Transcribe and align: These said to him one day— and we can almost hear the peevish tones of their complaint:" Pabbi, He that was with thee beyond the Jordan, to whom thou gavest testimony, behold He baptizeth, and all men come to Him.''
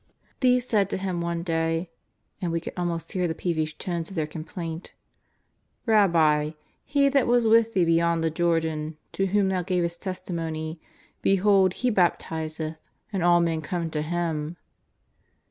These 0.39 0.67
said 0.67 0.89
to 0.89 0.97
him 0.97 1.21
one 1.21 1.43
day— 1.43 1.91
and 2.41 2.51
we 2.51 2.59
can 2.59 2.73
almost 2.75 3.11
hear 3.11 3.27
the 3.27 3.35
peevish 3.35 3.77
tones 3.77 4.09
of 4.09 4.15
their 4.15 4.25
complaint:" 4.25 4.93
Pabbi, 5.87 6.53
He 6.83 7.07
that 7.09 7.27
was 7.27 7.47
with 7.47 7.75
thee 7.75 7.85
beyond 7.85 8.23
the 8.23 8.31
Jordan, 8.31 8.97
to 9.11 9.27
whom 9.27 9.49
thou 9.49 9.61
gavest 9.61 10.01
testimony, 10.01 10.81
behold 11.21 11.73
He 11.85 11.91
baptizeth, 11.91 12.77
and 13.13 13.21
all 13.21 13.41
men 13.41 13.61
come 13.61 13.91
to 13.91 14.01
Him.'' 14.01 14.57